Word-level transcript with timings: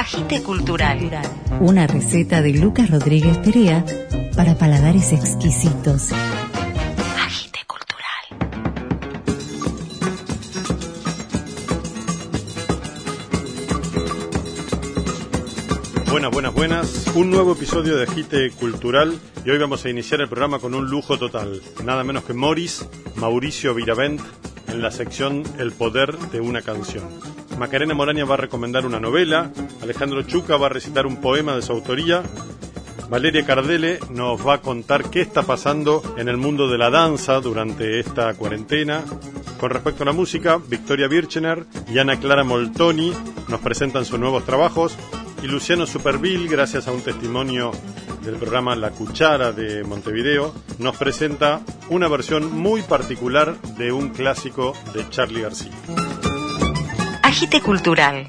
Agite 0.00 0.42
Cultural. 0.42 0.98
Una 1.60 1.86
receta 1.86 2.40
de 2.40 2.54
Lucas 2.54 2.88
Rodríguez 2.88 3.36
Perea 3.36 3.84
para 4.34 4.56
paladares 4.56 5.12
exquisitos. 5.12 6.10
Agite 7.22 7.58
Cultural. 7.66 8.24
Buenas, 16.10 16.30
buenas, 16.30 16.54
buenas. 16.54 17.06
Un 17.14 17.30
nuevo 17.30 17.52
episodio 17.52 17.98
de 17.98 18.04
Agite 18.04 18.52
Cultural 18.52 19.20
y 19.44 19.50
hoy 19.50 19.58
vamos 19.58 19.84
a 19.84 19.90
iniciar 19.90 20.22
el 20.22 20.28
programa 20.30 20.60
con 20.60 20.74
un 20.74 20.88
lujo 20.88 21.18
total. 21.18 21.60
Nada 21.84 22.04
menos 22.04 22.24
que 22.24 22.32
Morris, 22.32 22.88
Mauricio 23.16 23.74
Viravent, 23.74 24.22
en 24.70 24.82
la 24.82 24.90
sección 24.90 25.42
El 25.58 25.72
poder 25.72 26.16
de 26.16 26.40
una 26.40 26.62
canción. 26.62 27.04
Macarena 27.58 27.94
Moraña 27.94 28.24
va 28.24 28.34
a 28.34 28.38
recomendar 28.38 28.86
una 28.86 29.00
novela, 29.00 29.50
Alejandro 29.82 30.22
Chuca 30.22 30.56
va 30.56 30.66
a 30.66 30.70
recitar 30.70 31.06
un 31.06 31.20
poema 31.20 31.54
de 31.54 31.62
su 31.62 31.72
autoría, 31.72 32.22
Valeria 33.10 33.44
Cardele 33.44 33.98
nos 34.10 34.46
va 34.46 34.54
a 34.54 34.60
contar 34.60 35.10
qué 35.10 35.20
está 35.20 35.42
pasando 35.42 36.00
en 36.16 36.28
el 36.28 36.36
mundo 36.36 36.68
de 36.68 36.78
la 36.78 36.90
danza 36.90 37.40
durante 37.40 37.98
esta 37.98 38.32
cuarentena. 38.34 39.02
Con 39.58 39.70
respecto 39.70 40.04
a 40.04 40.06
la 40.06 40.12
música, 40.12 40.60
Victoria 40.64 41.08
Birchener 41.08 41.66
y 41.92 41.98
Ana 41.98 42.20
Clara 42.20 42.44
Moltoni 42.44 43.12
nos 43.48 43.60
presentan 43.60 44.04
sus 44.04 44.20
nuevos 44.20 44.44
trabajos 44.46 44.96
y 45.42 45.46
Luciano 45.46 45.86
Superville, 45.86 46.48
gracias 46.48 46.86
a 46.86 46.92
un 46.92 47.02
testimonio 47.02 47.72
del 48.24 48.36
programa 48.36 48.76
La 48.76 48.90
Cuchara 48.90 49.52
de 49.52 49.84
Montevideo, 49.84 50.54
nos 50.78 50.96
presenta 50.96 51.60
una 51.88 52.08
versión 52.08 52.52
muy 52.52 52.82
particular 52.82 53.60
de 53.78 53.92
un 53.92 54.10
clásico 54.10 54.74
de 54.94 55.08
Charlie 55.08 55.42
García. 55.42 55.72
Agite 57.22 57.60
Cultural. 57.60 58.28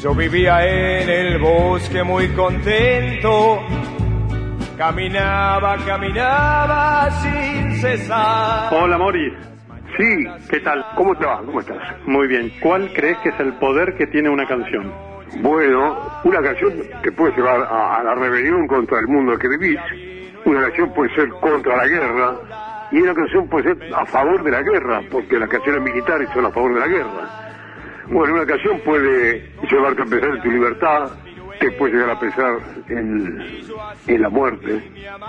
Yo 0.00 0.14
vivía 0.14 0.66
en 0.66 1.08
el 1.08 1.38
bosque 1.38 2.02
muy 2.02 2.30
contento, 2.30 3.60
caminaba, 4.80 5.76
caminaba 5.84 7.10
sin 7.20 7.72
cesar. 7.82 8.72
Hola 8.72 8.96
Mori, 8.96 9.30
Sí, 9.98 10.24
¿qué 10.48 10.60
tal? 10.60 10.82
¿Cómo 10.96 11.14
te 11.16 11.26
va? 11.26 11.42
¿Cómo 11.44 11.60
estás? 11.60 11.76
muy 12.06 12.26
bien. 12.28 12.50
¿Cuál 12.62 12.90
crees 12.94 13.18
que 13.18 13.28
es 13.28 13.40
el 13.40 13.52
poder 13.58 13.94
que 13.98 14.06
tiene 14.06 14.30
una 14.30 14.46
canción? 14.46 14.90
Bueno, 15.42 15.98
una 16.24 16.40
canción 16.40 16.72
te 17.02 17.12
puede 17.12 17.36
llevar 17.36 17.60
a, 17.60 17.96
a 17.96 18.02
la 18.04 18.14
rebelión 18.14 18.66
contra 18.66 19.00
el 19.00 19.08
mundo 19.08 19.34
en 19.34 19.38
que 19.38 19.48
vivís, 19.48 19.78
una 20.46 20.62
canción 20.62 20.94
puede 20.94 21.14
ser 21.14 21.28
contra 21.28 21.76
la 21.76 21.86
guerra, 21.86 22.34
y 22.90 23.02
una 23.02 23.12
canción 23.12 23.48
puede 23.50 23.74
ser 23.74 23.94
a 23.94 24.06
favor 24.06 24.42
de 24.42 24.50
la 24.50 24.62
guerra, 24.62 25.02
porque 25.10 25.38
las 25.38 25.50
canciones 25.50 25.82
militares 25.82 26.26
son 26.32 26.46
a 26.46 26.50
favor 26.50 26.72
de 26.72 26.80
la 26.80 26.86
guerra. 26.86 27.50
Bueno, 28.08 28.32
una 28.34 28.46
canción 28.46 28.80
puede 28.80 29.52
llevarte 29.70 30.02
a 30.02 30.06
pensar 30.06 30.30
en 30.30 30.42
tu 30.42 30.50
libertad, 30.50 31.10
puede 31.72 31.94
llegar 31.94 32.10
a 32.10 32.20
pensar 32.20 32.58
en, 32.88 33.42
en 34.06 34.22
la 34.22 34.28
muerte, 34.28 34.82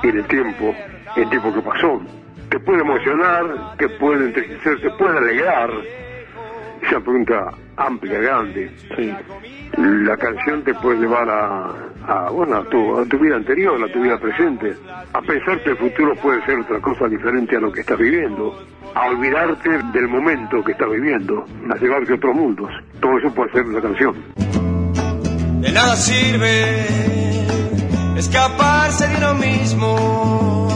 en 0.04 0.18
el 0.18 0.26
tiempo, 0.26 0.76
en 1.16 1.24
el 1.24 1.30
tiempo 1.30 1.54
que 1.54 1.62
pasó. 1.62 2.02
Te 2.50 2.60
puede 2.60 2.82
emocionar, 2.82 3.78
te 3.78 3.90
puede 3.90 4.26
entristecer, 4.26 4.82
te 4.82 4.90
puede 4.92 5.18
alegrar. 5.18 5.70
Esa 6.82 7.00
pregunta 7.00 7.52
amplia, 7.78 8.20
grande. 8.20 8.72
La 9.78 10.18
canción 10.18 10.64
te 10.64 10.74
puede 10.76 11.00
llevar 11.00 11.30
a, 11.30 11.72
a, 12.08 12.30
bueno, 12.30 12.58
a 12.58 12.64
tu, 12.66 13.00
a 13.00 13.06
tu 13.06 13.18
vida 13.20 13.36
anterior, 13.36 13.82
a 13.84 13.92
tu 13.92 14.02
vida 14.02 14.20
presente, 14.20 14.76
a 15.14 15.22
pensar 15.22 15.62
que 15.64 15.72
el 15.72 15.78
futuro 15.78 16.16
puede 16.16 16.44
ser 16.46 16.59
otra 16.59 16.80
cosa 16.80 17.08
diferente 17.08 17.56
a 17.56 17.59
lo 17.59 17.72
que 17.72 17.82
estás 17.82 17.98
viviendo, 17.98 18.58
a 18.94 19.06
olvidarte 19.08 19.70
del 19.94 20.08
momento 20.08 20.64
que 20.64 20.74
estás 20.74 20.90
viviendo, 20.90 21.46
a 21.70 21.78
llevarte 21.78 22.12
a 22.12 22.16
otros 22.16 22.36
mundos. 22.36 22.72
Todo 23.00 23.18
eso 23.18 23.34
puede 23.34 23.52
ser 23.52 23.66
una 23.66 23.81
canción. 23.81 24.50
De 25.61 25.72
nada 25.72 25.95
sirve 25.95 26.88
escaparse 28.17 29.07
de 29.07 29.16
uno 29.17 29.33
mismo. 29.35 30.75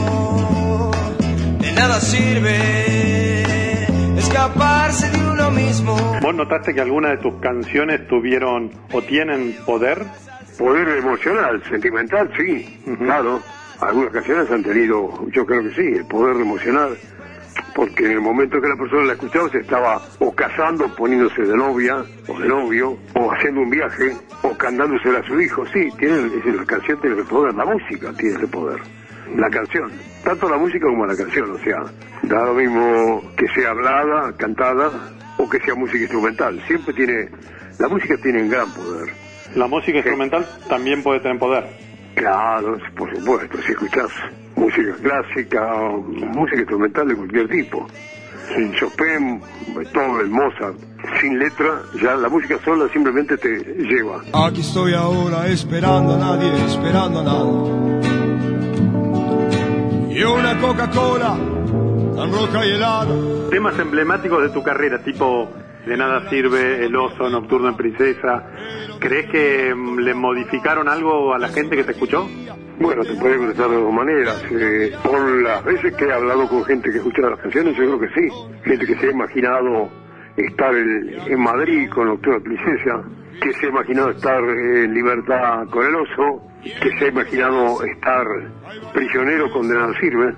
De 1.60 1.72
nada 1.72 2.00
sirve 2.00 3.42
escaparse 4.16 5.10
de 5.10 5.18
uno 5.18 5.50
mismo. 5.50 5.96
¿Vos 6.22 6.34
notaste 6.36 6.72
que 6.72 6.80
algunas 6.80 7.10
de 7.12 7.18
tus 7.18 7.34
canciones 7.40 8.06
tuvieron 8.06 8.70
o 8.92 9.02
tienen 9.02 9.56
poder? 9.66 10.04
Poder 10.56 10.86
emocional, 10.98 11.60
sentimental, 11.68 12.30
sí, 12.36 12.80
claro. 12.98 13.42
Algunas 13.80 14.12
canciones 14.12 14.48
han 14.52 14.62
tenido, 14.62 15.28
yo 15.32 15.44
creo 15.44 15.64
que 15.64 15.74
sí, 15.74 15.98
el 15.98 16.06
poder 16.06 16.36
emocional, 16.40 16.96
porque 17.74 18.06
en 18.06 18.12
el 18.12 18.20
momento 18.20 18.60
que 18.60 18.68
la 18.68 18.76
persona 18.76 19.04
la 19.04 19.12
escuchaba 19.12 19.48
se 19.50 19.58
estaba 19.58 20.00
o 20.18 20.34
casando, 20.34 20.88
poniéndose 20.94 21.42
de 21.42 21.56
novia 21.56 22.04
o 22.28 22.38
de 22.38 22.48
novio, 22.48 22.98
o 23.14 23.32
haciendo 23.32 23.60
un 23.60 23.70
viaje, 23.70 24.16
o 24.42 24.56
cantándose 24.56 25.08
a 25.10 25.22
su 25.24 25.40
hijo. 25.40 25.64
Sí, 25.66 25.88
tiene, 25.98 26.30
la 26.54 26.64
canción 26.64 27.00
tiene 27.00 27.16
el 27.16 27.24
poder, 27.24 27.54
la 27.54 27.64
música 27.64 28.12
tiene 28.16 28.36
ese 28.36 28.46
poder. 28.46 28.80
La 29.36 29.50
canción, 29.50 29.90
tanto 30.24 30.48
la 30.48 30.56
música 30.56 30.86
como 30.86 31.04
la 31.04 31.16
canción, 31.16 31.50
o 31.50 31.58
sea, 31.58 31.82
da 32.22 32.44
lo 32.46 32.54
mismo 32.54 33.22
que 33.36 33.46
sea 33.48 33.70
hablada, 33.70 34.36
cantada, 34.36 34.90
o 35.38 35.48
que 35.48 35.60
sea 35.60 35.74
música 35.74 35.98
instrumental. 35.98 36.62
Siempre 36.66 36.94
tiene, 36.94 37.28
la 37.78 37.88
música 37.88 38.16
tiene 38.22 38.42
un 38.42 38.48
gran 38.48 38.72
poder. 38.72 39.12
La 39.54 39.66
música 39.66 39.98
instrumental 39.98 40.46
también 40.68 41.02
puede 41.02 41.20
tener 41.20 41.38
poder. 41.38 41.64
Claro, 42.14 42.78
por 42.96 43.14
supuesto, 43.14 43.58
si 43.62 43.72
escuchás 43.72 44.10
música 44.56 44.96
clásica 45.02 45.90
música 46.32 46.58
instrumental 46.58 47.08
de 47.08 47.16
cualquier 47.16 47.48
tipo. 47.48 47.86
Sin 48.54 48.72
Chopin, 48.74 49.40
Beethoven, 49.74 50.30
Mozart, 50.30 50.76
sin 51.20 51.38
letra, 51.38 51.82
ya 52.00 52.14
la 52.14 52.28
música 52.28 52.58
sola 52.64 52.88
simplemente 52.92 53.36
te 53.36 53.48
lleva. 53.48 54.22
Aquí 54.32 54.60
estoy 54.60 54.94
ahora 54.94 55.48
esperando 55.48 56.14
a 56.14 56.18
nadie, 56.18 56.64
esperando 56.66 57.20
a 57.20 57.24
nada. 57.24 57.76
Y 60.10 60.22
una 60.22 60.58
Coca-Cola 60.60 61.36
tan 62.16 62.32
roca 62.32 62.64
y 62.64 62.70
helada. 62.70 63.14
Temas 63.50 63.78
emblemáticos 63.78 64.42
de 64.42 64.48
tu 64.48 64.62
carrera, 64.62 64.98
tipo 65.02 65.48
De 65.86 65.96
nada 65.96 66.28
sirve, 66.30 66.84
El 66.84 66.96
oso, 66.96 67.28
Nocturno 67.28 67.68
en 67.68 67.76
Princesa. 67.76 68.44
¿Crees 68.98 69.30
que 69.30 69.74
mm, 69.74 69.98
le 69.98 70.14
modificaron 70.14 70.88
algo 70.88 71.34
a 71.34 71.38
la 71.38 71.48
gente 71.48 71.76
que 71.76 71.84
te 71.84 71.92
escuchó? 71.92 72.26
Bueno, 72.78 73.02
te 73.04 73.14
puede 73.14 73.38
contestar 73.38 73.70
de 73.70 73.76
dos 73.76 73.92
maneras. 73.92 74.44
Eh, 74.50 74.92
por 75.02 75.42
las 75.42 75.64
veces 75.64 75.94
que 75.96 76.04
he 76.04 76.12
hablado 76.12 76.46
con 76.48 76.64
gente 76.64 76.90
que 76.90 76.98
escucha 76.98 77.22
las 77.22 77.40
canciones, 77.40 77.76
yo 77.76 77.84
creo 77.84 78.00
que 78.00 78.08
sí. 78.08 78.28
Gente 78.64 78.86
que 78.86 78.96
se 78.96 79.06
ha 79.06 79.10
imaginado 79.10 79.90
estar 80.36 80.74
en, 80.74 81.40
Madrid 81.40 81.88
con 81.90 82.08
Nocturno 82.08 82.36
en 82.36 82.42
Princesa, 82.42 83.02
que 83.40 83.52
se 83.54 83.66
ha 83.66 83.68
imaginado 83.70 84.10
estar 84.10 84.42
en 84.42 84.92
libertad 84.92 85.66
con 85.70 85.86
el 85.86 85.94
oso, 85.94 86.42
que 86.62 86.98
se 86.98 87.06
ha 87.06 87.08
imaginado 87.08 87.82
estar 87.82 88.26
prisionero 88.92 89.50
con 89.52 89.68
De 89.68 89.74
nada 89.74 89.92
sirve. 89.98 90.34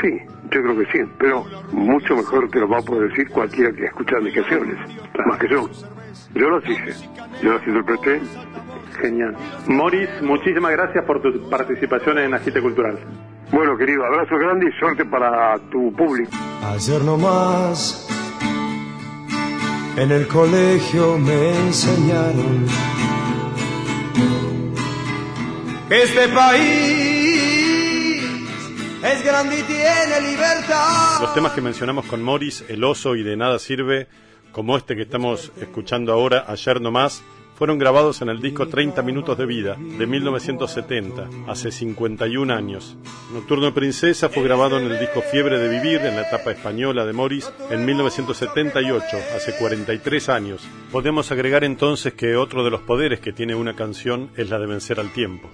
Sí, 0.00 0.08
yo 0.50 0.62
creo 0.62 0.78
que 0.78 0.86
sí, 0.92 0.98
pero 1.18 1.44
mucho 1.72 2.16
mejor 2.16 2.48
te 2.48 2.60
lo 2.60 2.68
va 2.68 2.78
a 2.78 2.82
poder 2.82 3.10
decir 3.10 3.28
cualquiera 3.28 3.70
que 3.72 3.84
escucha 3.84 4.18
mis 4.20 4.34
canciones, 4.34 4.78
más 5.26 5.38
que 5.38 5.48
yo. 5.48 5.68
Yo 6.34 6.48
las 6.48 6.64
hice, 6.64 7.08
yo 7.42 7.52
las 7.52 7.66
interpreté. 7.66 8.20
Genial. 9.02 9.36
Moris, 9.66 10.08
muchísimas 10.22 10.70
gracias 10.72 11.04
por 11.04 11.20
tu 11.20 11.50
participación 11.50 12.18
en 12.18 12.34
Agite 12.34 12.62
Cultural. 12.62 12.98
Bueno, 13.50 13.76
querido, 13.76 14.04
abrazo 14.04 14.36
grande 14.38 14.66
y 14.68 14.78
suerte 14.78 15.04
para 15.04 15.58
tu 15.70 15.92
público. 15.94 16.30
Ayer 16.62 17.02
nomás 17.02 18.08
en 19.96 20.10
el 20.10 20.26
colegio 20.28 21.18
me 21.18 21.50
enseñaron 21.66 22.66
que 25.88 26.02
este 26.02 26.28
país 26.28 27.42
es 29.02 29.24
grande 29.24 29.58
y 29.58 29.62
tiene 29.64 30.30
libertad. 30.30 31.20
Los 31.20 31.34
temas 31.34 31.52
que 31.52 31.60
mencionamos 31.60 32.06
con 32.06 32.22
Morris, 32.22 32.64
El 32.68 32.84
oso 32.84 33.16
y 33.16 33.22
De 33.22 33.36
nada 33.36 33.58
sirve, 33.58 34.06
como 34.52 34.76
este 34.76 34.94
que 34.94 35.02
estamos 35.02 35.52
escuchando 35.60 36.12
ahora, 36.12 36.44
ayer 36.46 36.80
nomás, 36.80 37.22
fueron 37.62 37.78
grabados 37.78 38.20
en 38.22 38.28
el 38.28 38.40
disco 38.40 38.66
30 38.66 39.02
minutos 39.02 39.38
de 39.38 39.46
vida, 39.46 39.76
de 39.78 40.04
1970, 40.04 41.28
hace 41.46 41.70
51 41.70 42.52
años. 42.52 42.96
Nocturno 43.32 43.66
de 43.66 43.70
Princesa 43.70 44.28
fue 44.28 44.42
grabado 44.42 44.80
en 44.80 44.90
el 44.90 44.98
disco 44.98 45.22
Fiebre 45.22 45.60
de 45.60 45.68
Vivir, 45.68 46.00
en 46.00 46.16
la 46.16 46.22
etapa 46.22 46.50
española 46.50 47.06
de 47.06 47.12
Morris, 47.12 47.52
en 47.70 47.84
1978, 47.84 49.16
hace 49.36 49.54
43 49.56 50.28
años. 50.28 50.66
Podemos 50.90 51.30
agregar 51.30 51.62
entonces 51.62 52.14
que 52.14 52.34
otro 52.34 52.64
de 52.64 52.72
los 52.72 52.80
poderes 52.80 53.20
que 53.20 53.32
tiene 53.32 53.54
una 53.54 53.76
canción 53.76 54.32
es 54.36 54.50
la 54.50 54.58
de 54.58 54.66
vencer 54.66 54.98
al 54.98 55.12
tiempo. 55.12 55.48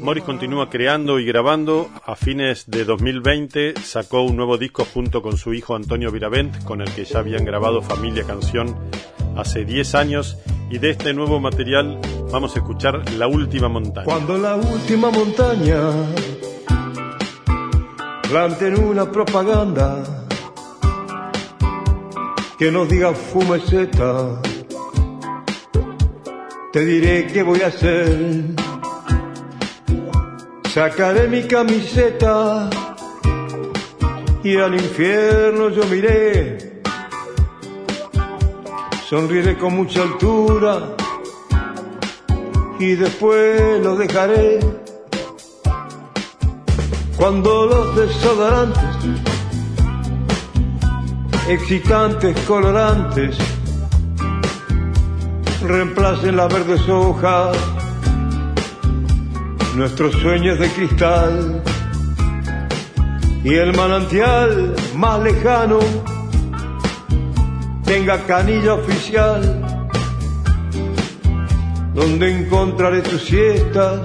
Morris 0.00 0.24
continúa 0.24 0.68
creando 0.68 1.18
y 1.18 1.24
grabando. 1.24 1.88
A 2.04 2.14
fines 2.14 2.66
de 2.66 2.84
2020 2.84 3.80
sacó 3.82 4.20
un 4.20 4.36
nuevo 4.36 4.58
disco 4.58 4.84
junto 4.84 5.22
con 5.22 5.38
su 5.38 5.54
hijo 5.54 5.74
Antonio 5.74 6.12
Viravent, 6.12 6.62
con 6.64 6.82
el 6.82 6.92
que 6.92 7.06
ya 7.06 7.20
habían 7.20 7.46
grabado 7.46 7.80
Familia 7.80 8.24
Canción 8.24 8.76
hace 9.38 9.64
10 9.64 9.94
años. 9.94 10.36
Y 10.70 10.78
de 10.78 10.90
este 10.90 11.14
nuevo 11.14 11.40
material 11.40 11.98
vamos 12.30 12.54
a 12.54 12.58
escuchar 12.58 13.10
La 13.12 13.26
Última 13.26 13.68
Montaña. 13.68 14.04
Cuando 14.04 14.36
la 14.36 14.56
última 14.56 15.10
montaña 15.10 15.78
planten 18.28 18.78
una 18.78 19.10
propaganda 19.10 20.04
que 22.58 22.70
nos 22.70 22.88
diga 22.88 23.14
fumeceta. 23.14 24.42
Te 26.72 26.84
diré 26.84 27.26
qué 27.28 27.42
voy 27.42 27.62
a 27.62 27.68
hacer. 27.68 28.42
Sacaré 30.68 31.28
mi 31.28 31.44
camiseta 31.44 32.68
y 34.44 34.56
al 34.58 34.74
infierno 34.74 35.70
yo 35.70 35.84
miré. 35.84 36.67
Sonriré 39.08 39.56
con 39.56 39.74
mucha 39.74 40.02
altura 40.02 40.94
y 42.78 42.94
después 42.94 43.82
lo 43.82 43.96
dejaré. 43.96 44.60
Cuando 47.16 47.64
los 47.64 47.96
desodorantes, 47.96 48.82
excitantes, 51.48 52.38
colorantes, 52.40 53.38
reemplacen 55.62 56.36
las 56.36 56.52
verdes 56.52 56.86
hojas, 56.90 57.56
nuestros 59.74 60.12
sueños 60.16 60.58
de 60.58 60.68
cristal 60.68 61.62
y 63.42 63.54
el 63.54 63.74
manantial 63.74 64.76
más 64.94 65.22
lejano 65.22 65.78
tenga 67.88 68.18
canilla 68.26 68.74
oficial 68.74 69.40
donde 71.94 72.30
encontraré 72.30 73.00
tus 73.00 73.24
siestas, 73.24 74.00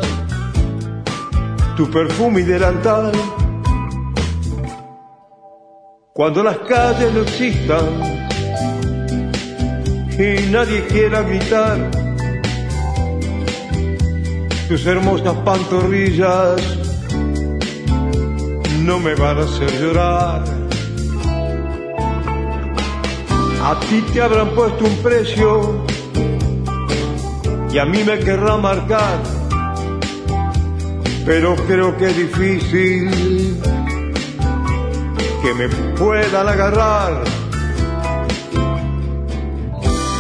tu 1.76 1.92
perfume 1.92 2.40
y 2.40 2.44
delantal. 2.44 3.12
Cuando 6.14 6.44
las 6.44 6.60
calles 6.60 7.14
no 7.14 7.22
existan 7.24 7.86
y 10.18 10.50
nadie 10.50 10.86
quiera 10.88 11.22
gritar, 11.24 11.92
tus 14.70 14.86
hermosas 14.86 15.36
pantorrillas 15.44 16.62
no 18.82 18.98
me 19.00 19.14
van 19.16 19.40
a 19.40 19.42
hacer 19.42 19.72
llorar. 19.82 20.63
A 23.66 23.80
ti 23.80 24.02
te 24.14 24.22
habrán 24.22 24.50
puesto 24.50 24.84
un 24.84 24.98
precio 24.98 25.86
y 27.72 27.78
a 27.78 27.86
mí 27.86 28.04
me 28.04 28.20
querrá 28.20 28.58
marcar, 28.58 29.24
pero 31.26 31.56
creo 31.56 31.96
que 31.96 32.08
es 32.08 32.18
difícil 32.18 33.58
que 35.42 35.54
me 35.54 35.70
puedan 35.96 36.50
agarrar. 36.50 37.24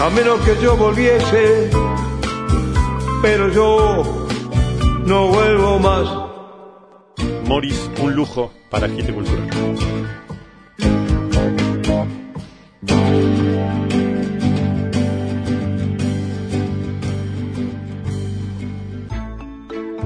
A 0.01 0.09
menos 0.09 0.39
que 0.39 0.55
yo 0.61 0.77
volviese, 0.77 1.69
pero 3.21 3.49
yo 3.49 4.27
no 5.05 5.27
vuelvo 5.27 5.79
más. 5.79 6.07
Morris, 7.45 7.89
un 8.01 8.15
lujo 8.15 8.53
para 8.69 8.87
Agite 8.87 9.13
Cultural. 9.13 9.49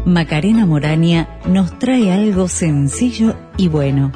Macarena 0.08 0.66
Morania 0.66 1.28
nos 1.50 1.78
trae 1.80 2.14
algo 2.14 2.48
sencillo 2.48 3.36
y 3.58 3.68
bueno. 3.68 4.14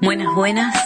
Buenas, 0.00 0.32
buenas. 0.36 0.76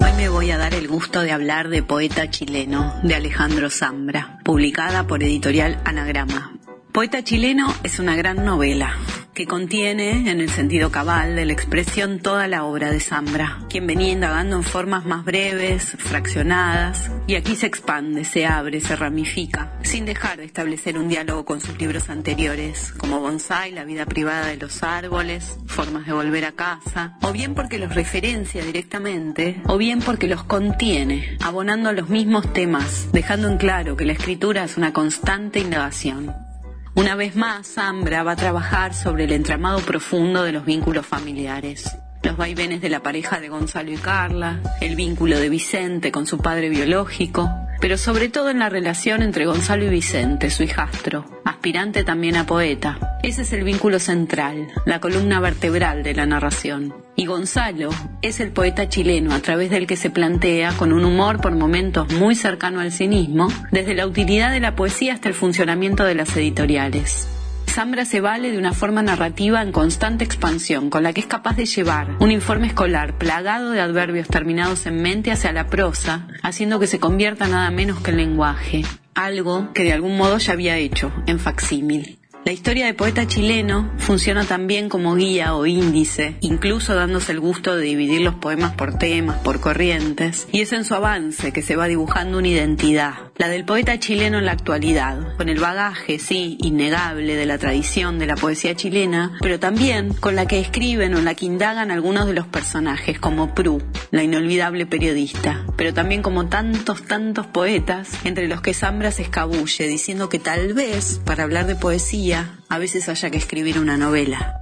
Hoy 0.00 0.10
me 0.16 0.28
voy 0.28 0.50
a 0.50 0.58
dar 0.58 0.74
el 0.74 0.88
gusto 0.88 1.20
de 1.20 1.30
hablar 1.30 1.68
de 1.68 1.84
Poeta 1.84 2.28
chileno, 2.28 2.92
de 3.04 3.14
Alejandro 3.14 3.70
Zambra, 3.70 4.40
publicada 4.42 5.06
por 5.06 5.22
editorial 5.22 5.80
Anagrama. 5.84 6.51
Poeta 6.92 7.24
chileno 7.24 7.72
es 7.84 7.98
una 8.00 8.16
gran 8.16 8.44
novela 8.44 8.98
que 9.32 9.46
contiene, 9.46 10.30
en 10.30 10.42
el 10.42 10.50
sentido 10.50 10.92
cabal 10.92 11.36
de 11.36 11.46
la 11.46 11.54
expresión, 11.54 12.18
toda 12.18 12.48
la 12.48 12.64
obra 12.64 12.90
de 12.90 13.00
Zambra, 13.00 13.60
quien 13.70 13.86
venía 13.86 14.12
indagando 14.12 14.56
en 14.56 14.62
formas 14.62 15.06
más 15.06 15.24
breves, 15.24 15.96
fraccionadas, 15.96 17.10
y 17.26 17.36
aquí 17.36 17.56
se 17.56 17.64
expande, 17.64 18.24
se 18.24 18.44
abre, 18.44 18.82
se 18.82 18.94
ramifica, 18.94 19.78
sin 19.80 20.04
dejar 20.04 20.36
de 20.36 20.44
establecer 20.44 20.98
un 20.98 21.08
diálogo 21.08 21.46
con 21.46 21.62
sus 21.62 21.78
libros 21.78 22.10
anteriores, 22.10 22.92
como 22.98 23.20
Bonsai, 23.20 23.72
La 23.72 23.84
vida 23.84 24.04
privada 24.04 24.48
de 24.48 24.58
los 24.58 24.82
árboles, 24.82 25.56
Formas 25.66 26.04
de 26.04 26.12
volver 26.12 26.44
a 26.44 26.52
casa, 26.52 27.16
o 27.22 27.32
bien 27.32 27.54
porque 27.54 27.78
los 27.78 27.94
referencia 27.94 28.62
directamente, 28.62 29.62
o 29.66 29.78
bien 29.78 30.00
porque 30.00 30.28
los 30.28 30.44
contiene, 30.44 31.38
abonando 31.40 31.90
los 31.94 32.10
mismos 32.10 32.52
temas, 32.52 33.08
dejando 33.12 33.48
en 33.48 33.56
claro 33.56 33.96
que 33.96 34.04
la 34.04 34.12
escritura 34.12 34.64
es 34.64 34.76
una 34.76 34.92
constante 34.92 35.58
indagación. 35.58 36.51
Una 36.94 37.14
vez 37.14 37.36
más, 37.36 37.66
Zambra 37.66 38.22
va 38.22 38.32
a 38.32 38.36
trabajar 38.36 38.92
sobre 38.92 39.24
el 39.24 39.32
entramado 39.32 39.78
profundo 39.78 40.42
de 40.42 40.52
los 40.52 40.66
vínculos 40.66 41.06
familiares. 41.06 41.96
Los 42.22 42.36
vaivenes 42.36 42.82
de 42.82 42.90
la 42.90 43.02
pareja 43.02 43.40
de 43.40 43.48
Gonzalo 43.48 43.90
y 43.90 43.96
Carla, 43.96 44.60
el 44.82 44.94
vínculo 44.94 45.38
de 45.38 45.48
Vicente 45.48 46.12
con 46.12 46.26
su 46.26 46.36
padre 46.36 46.68
biológico, 46.68 47.48
pero 47.82 47.98
sobre 47.98 48.28
todo 48.28 48.48
en 48.48 48.60
la 48.60 48.68
relación 48.68 49.22
entre 49.22 49.44
Gonzalo 49.44 49.84
y 49.84 49.88
Vicente, 49.88 50.50
su 50.50 50.62
hijastro, 50.62 51.24
aspirante 51.44 52.04
también 52.04 52.36
a 52.36 52.46
poeta. 52.46 53.18
Ese 53.24 53.42
es 53.42 53.52
el 53.52 53.64
vínculo 53.64 53.98
central, 53.98 54.68
la 54.86 55.00
columna 55.00 55.40
vertebral 55.40 56.04
de 56.04 56.14
la 56.14 56.24
narración. 56.24 56.94
Y 57.16 57.26
Gonzalo 57.26 57.90
es 58.22 58.38
el 58.38 58.52
poeta 58.52 58.88
chileno 58.88 59.34
a 59.34 59.40
través 59.40 59.70
del 59.70 59.88
que 59.88 59.96
se 59.96 60.10
plantea, 60.10 60.72
con 60.78 60.92
un 60.92 61.04
humor 61.04 61.40
por 61.40 61.56
momentos 61.56 62.10
muy 62.12 62.36
cercano 62.36 62.78
al 62.78 62.92
cinismo, 62.92 63.48
desde 63.72 63.96
la 63.96 64.06
utilidad 64.06 64.52
de 64.52 64.60
la 64.60 64.76
poesía 64.76 65.14
hasta 65.14 65.28
el 65.28 65.34
funcionamiento 65.34 66.04
de 66.04 66.14
las 66.14 66.36
editoriales. 66.36 67.28
Zambra 67.72 68.04
se 68.04 68.20
vale 68.20 68.50
de 68.50 68.58
una 68.58 68.74
forma 68.74 69.02
narrativa 69.02 69.62
en 69.62 69.72
constante 69.72 70.24
expansión, 70.24 70.90
con 70.90 71.02
la 71.02 71.14
que 71.14 71.22
es 71.22 71.26
capaz 71.26 71.56
de 71.56 71.64
llevar 71.64 72.16
un 72.20 72.30
informe 72.30 72.66
escolar 72.66 73.16
plagado 73.16 73.70
de 73.70 73.80
adverbios 73.80 74.28
terminados 74.28 74.84
en 74.84 75.00
mente 75.00 75.32
hacia 75.32 75.52
la 75.52 75.68
prosa, 75.68 76.28
haciendo 76.42 76.78
que 76.78 76.86
se 76.86 77.00
convierta 77.00 77.48
nada 77.48 77.70
menos 77.70 78.00
que 78.00 78.10
en 78.10 78.18
lenguaje, 78.18 78.84
algo 79.14 79.72
que 79.72 79.84
de 79.84 79.94
algún 79.94 80.18
modo 80.18 80.36
ya 80.36 80.52
había 80.52 80.76
hecho 80.76 81.10
en 81.26 81.38
facsímil. 81.38 82.18
La 82.44 82.50
historia 82.50 82.86
de 82.86 82.94
poeta 82.94 83.24
chileno 83.28 83.88
funciona 83.98 84.44
también 84.44 84.88
como 84.88 85.14
guía 85.14 85.54
o 85.54 85.64
índice, 85.64 86.38
incluso 86.40 86.92
dándose 86.92 87.30
el 87.30 87.38
gusto 87.38 87.76
de 87.76 87.84
dividir 87.84 88.20
los 88.22 88.34
poemas 88.34 88.72
por 88.72 88.98
temas, 88.98 89.38
por 89.38 89.60
corrientes, 89.60 90.48
y 90.50 90.60
es 90.60 90.72
en 90.72 90.84
su 90.84 90.96
avance 90.96 91.52
que 91.52 91.62
se 91.62 91.76
va 91.76 91.86
dibujando 91.86 92.38
una 92.38 92.48
identidad, 92.48 93.14
la 93.36 93.48
del 93.48 93.64
poeta 93.64 94.00
chileno 94.00 94.38
en 94.38 94.46
la 94.46 94.52
actualidad, 94.52 95.36
con 95.36 95.48
el 95.48 95.60
bagaje, 95.60 96.18
sí, 96.18 96.58
innegable 96.60 97.36
de 97.36 97.46
la 97.46 97.58
tradición 97.58 98.18
de 98.18 98.26
la 98.26 98.34
poesía 98.34 98.74
chilena, 98.74 99.38
pero 99.40 99.60
también 99.60 100.12
con 100.12 100.34
la 100.34 100.46
que 100.46 100.58
escriben 100.58 101.14
o 101.14 101.22
la 101.22 101.36
que 101.36 101.46
indagan 101.46 101.92
algunos 101.92 102.26
de 102.26 102.34
los 102.34 102.48
personajes, 102.48 103.20
como 103.20 103.54
Pru, 103.54 103.80
la 104.10 104.24
inolvidable 104.24 104.84
periodista, 104.86 105.64
pero 105.76 105.94
también 105.94 106.22
como 106.22 106.48
tantos, 106.48 107.04
tantos 107.04 107.46
poetas, 107.46 108.08
entre 108.24 108.48
los 108.48 108.60
que 108.62 108.74
Zambra 108.74 109.12
se 109.12 109.22
escabulle, 109.22 109.86
diciendo 109.86 110.28
que 110.28 110.40
tal 110.40 110.74
vez, 110.74 111.20
para 111.24 111.44
hablar 111.44 111.66
de 111.66 111.76
poesía, 111.76 112.31
a 112.34 112.78
veces 112.78 113.08
haya 113.08 113.30
que 113.30 113.38
escribir 113.38 113.78
una 113.78 113.96
novela. 113.96 114.58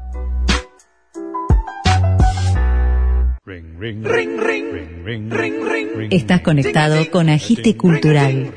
Estás 6.10 6.40
conectado 6.42 7.10
con 7.10 7.28
Agite 7.28 7.76
Cultural. 7.76 8.52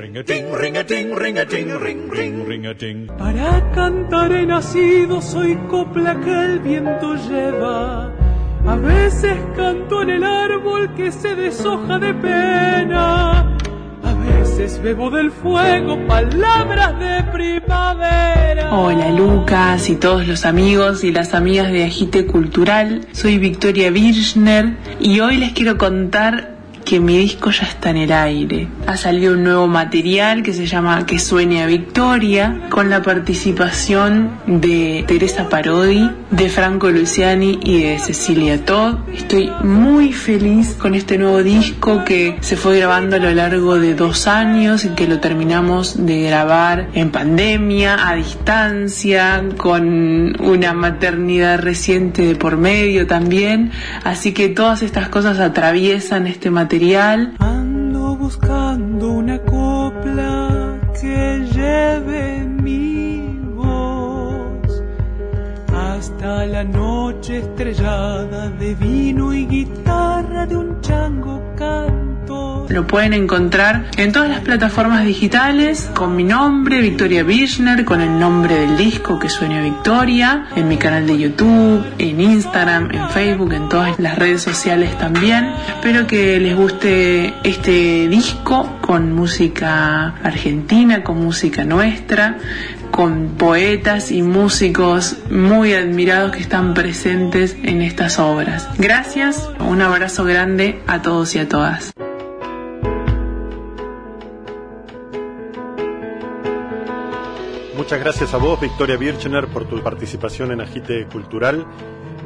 Para 3.17 3.71
cantar 3.71 4.31
he 4.31 4.45
nacido, 4.45 5.21
soy 5.21 5.55
copla 5.69 6.19
que 6.19 6.31
el 6.31 6.59
viento 6.59 7.15
lleva. 7.15 8.11
A 8.65 8.75
veces 8.77 9.37
canto 9.55 10.01
en 10.03 10.09
el 10.09 10.23
árbol 10.23 10.93
que 10.95 11.11
se 11.11 11.35
deshoja 11.35 11.99
de 11.99 12.13
pena. 12.13 13.57
A 14.03 14.13
veces 14.25 14.81
bebo 14.81 15.09
del 15.09 15.31
fuego 15.31 16.07
palabras 16.07 16.99
de 16.99 17.23
primavera. 17.31 18.22
Hola 18.75 19.11
Lucas 19.11 19.87
y 19.91 19.97
todos 19.97 20.27
los 20.27 20.47
amigos 20.47 21.03
y 21.03 21.11
las 21.11 21.35
amigas 21.35 21.71
de 21.71 21.83
Agite 21.83 22.25
Cultural. 22.25 23.01
Soy 23.11 23.37
Victoria 23.37 23.91
Birchner 23.91 24.77
y 24.99 25.19
hoy 25.19 25.37
les 25.37 25.51
quiero 25.51 25.77
contar 25.77 26.52
que 26.83 26.99
mi 26.99 27.17
disco 27.17 27.51
ya 27.51 27.63
está 27.63 27.89
en 27.89 27.97
el 27.97 28.11
aire. 28.11 28.67
Ha 28.87 28.97
salido 28.97 29.33
un 29.33 29.43
nuevo 29.43 29.67
material 29.67 30.43
que 30.43 30.53
se 30.53 30.65
llama 30.65 31.05
Que 31.05 31.19
sueña 31.19 31.65
Victoria, 31.65 32.67
con 32.69 32.89
la 32.89 33.01
participación 33.01 34.31
de 34.45 35.03
Teresa 35.07 35.49
Parodi, 35.49 36.09
de 36.31 36.49
Franco 36.49 36.89
Luciani 36.89 37.59
y 37.63 37.83
de 37.83 37.99
Cecilia 37.99 38.63
Todd. 38.65 38.95
Estoy 39.13 39.49
muy 39.63 40.11
feliz 40.13 40.75
con 40.75 40.95
este 40.95 41.17
nuevo 41.17 41.41
disco 41.43 42.03
que 42.03 42.37
se 42.41 42.57
fue 42.57 42.77
grabando 42.77 43.15
a 43.15 43.19
lo 43.19 43.31
largo 43.31 43.79
de 43.79 43.95
dos 43.95 44.27
años 44.27 44.85
y 44.85 44.89
que 44.89 45.07
lo 45.07 45.19
terminamos 45.19 46.05
de 46.05 46.23
grabar 46.23 46.89
en 46.93 47.11
pandemia, 47.11 48.07
a 48.07 48.15
distancia, 48.15 49.43
con 49.57 50.41
una 50.41 50.73
maternidad 50.73 51.59
reciente 51.59 52.25
de 52.25 52.35
por 52.35 52.57
medio 52.57 53.07
también. 53.07 53.71
Así 54.03 54.33
que 54.33 54.49
todas 54.49 54.81
estas 54.81 55.09
cosas 55.09 55.39
atraviesan 55.39 56.27
este 56.27 56.49
material. 56.49 56.72
Ando 56.73 58.15
buscando 58.15 59.11
una 59.11 59.37
copla 59.37 60.79
que 60.99 61.47
lleve 61.53 62.47
mi 62.47 63.37
voz 63.53 64.81
hasta 65.71 66.47
la 66.47 66.63
noche 66.63 67.37
estrellada 67.41 68.49
de 68.49 68.73
vino 68.73 69.31
y 69.31 69.45
guitarra 69.45 70.47
de 70.47 70.57
un 70.57 70.81
chango 70.81 71.39
canto. 71.55 72.02
Lo 72.73 72.87
pueden 72.87 73.13
encontrar 73.13 73.85
en 73.97 74.11
todas 74.11 74.29
las 74.29 74.39
plataformas 74.39 75.05
digitales 75.05 75.91
con 75.93 76.15
mi 76.15 76.23
nombre, 76.23 76.81
Victoria 76.81 77.21
Birchner, 77.21 77.85
con 77.85 78.01
el 78.01 78.17
nombre 78.17 78.55
del 78.55 78.77
disco 78.77 79.19
que 79.19 79.29
sueña 79.29 79.61
Victoria, 79.61 80.47
en 80.55 80.67
mi 80.67 80.77
canal 80.77 81.05
de 81.05 81.19
YouTube, 81.19 81.85
en 81.99 82.19
Instagram, 82.19 82.89
en 82.91 83.11
Facebook, 83.11 83.53
en 83.53 83.69
todas 83.69 83.99
las 83.99 84.17
redes 84.17 84.41
sociales 84.41 84.97
también. 84.97 85.51
Espero 85.67 86.07
que 86.07 86.39
les 86.39 86.55
guste 86.55 87.35
este 87.43 88.07
disco 88.07 88.79
con 88.81 89.13
música 89.13 90.15
argentina, 90.23 91.03
con 91.03 91.23
música 91.23 91.63
nuestra 91.63 92.39
con 92.89 93.29
poetas 93.39 94.11
y 94.11 94.21
músicos 94.21 95.17
muy 95.31 95.73
admirados 95.73 96.31
que 96.31 96.39
están 96.39 96.75
presentes 96.75 97.55
en 97.63 97.81
estas 97.81 98.19
obras. 98.19 98.69
Gracias, 98.77 99.49
un 99.59 99.81
abrazo 99.81 100.25
grande 100.25 100.79
a 100.85 101.01
todos 101.01 101.33
y 101.33 101.39
a 101.39 101.49
todas. 101.49 101.93
Muchas 107.93 108.05
gracias 108.05 108.33
a 108.33 108.37
vos, 108.37 108.59
Victoria 108.59 108.97
Birchner, 108.97 109.45
por 109.45 109.65
tu 109.65 109.79
participación 109.83 110.51
en 110.51 110.61
Agite 110.61 111.05
Cultural. 111.05 111.63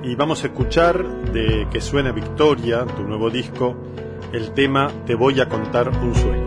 Y 0.02 0.16
vamos 0.16 0.42
a 0.46 0.48
escuchar 0.48 1.06
de 1.34 1.68
Que 1.70 1.82
suena 1.82 2.14
Victoria, 2.14 2.86
tu 2.86 3.04
nuevo 3.04 3.30
disco, 3.30 3.76
el 4.32 4.54
tema 4.54 4.90
Te 5.06 5.14
voy 5.14 5.42
a 5.42 5.50
contar 5.50 5.90
un 5.90 6.16
sueño. 6.16 6.47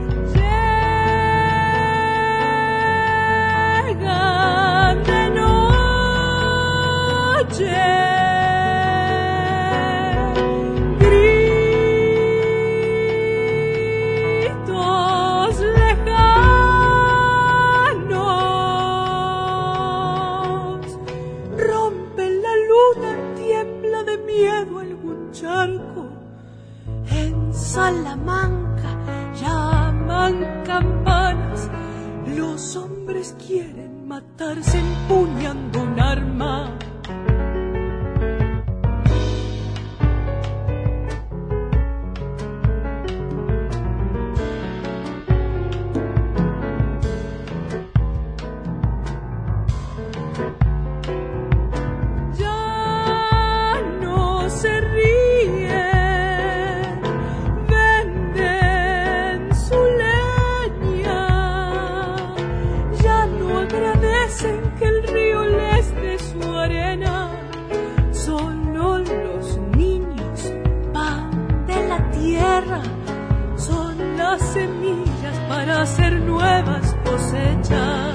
Hacer 75.81 76.21
nuevas 76.21 76.95
cosechas. 77.05 78.10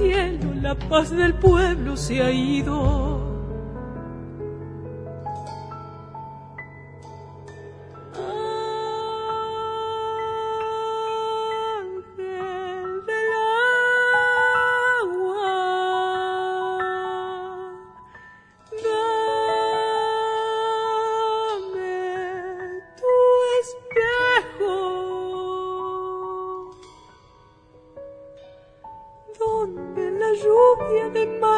Cielo, 0.00 0.54
la 0.62 0.74
paz 0.74 1.10
del 1.10 1.34
pueblo 1.34 1.94
se 1.96 2.22
ha 2.22 2.30
ido. 2.30 3.09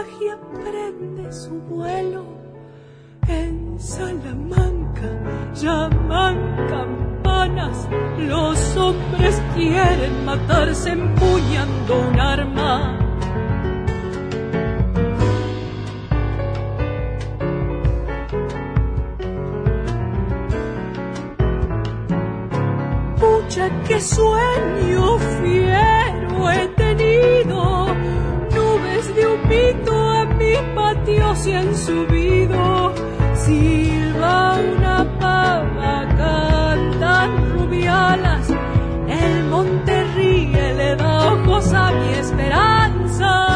Magia 0.02 0.36
prende 0.64 1.32
su 1.32 1.60
vuelo. 1.62 2.24
En 3.28 3.78
Salamanca 3.78 5.10
llaman 5.54 6.38
campanas, 6.68 7.88
los 8.18 8.76
hombres 8.76 9.40
quieren 9.54 10.24
matarse 10.24 10.90
empuñando 10.90 12.00
un 12.08 12.20
arma. 12.20 12.98
Pucha, 23.20 23.70
qué 23.86 24.00
sueño 24.00 25.18
fiero 25.40 26.50
he 26.50 26.68
tenido, 26.68 27.61
patio 31.02 31.34
se 31.34 31.56
han 31.56 31.76
subido. 31.76 32.94
Silba 33.34 34.58
una 34.60 35.18
pava, 35.18 36.06
cantan 36.16 37.50
rubialas, 37.52 38.48
el 39.08 39.44
monte 39.44 40.04
ríe, 40.14 40.74
le 40.74 40.96
da 40.96 41.32
ojos 41.32 41.72
a 41.72 41.90
mi 41.92 42.14
esperanza. 42.14 43.48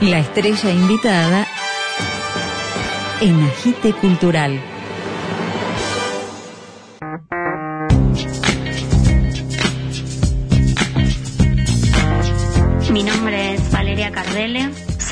La 0.00 0.18
estrella 0.18 0.70
invitada 0.70 1.46
en 3.20 3.42
Agite 3.42 3.92
Cultural. 3.92 4.60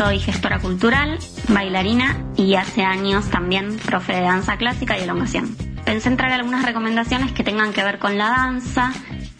Soy 0.06 0.20
gestora 0.20 0.60
cultural, 0.60 1.18
bailarina 1.48 2.16
y 2.36 2.54
hace 2.54 2.84
años 2.84 3.28
también 3.28 3.76
profe 3.76 4.12
de 4.12 4.20
danza 4.20 4.56
clásica 4.56 4.96
y 4.96 5.02
elongación. 5.02 5.56
Pensé 5.84 6.08
en 6.08 6.16
traer 6.16 6.34
algunas 6.34 6.64
recomendaciones 6.64 7.32
que 7.32 7.42
tengan 7.42 7.72
que 7.72 7.82
ver 7.82 7.98
con 7.98 8.16
la 8.16 8.28
danza, 8.28 8.92